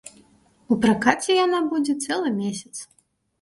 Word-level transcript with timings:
У 0.75 0.77
пракаце 0.85 1.31
яна 1.45 1.59
будзе 1.75 1.93
цэлы 2.07 2.33
месяц. 2.41 2.73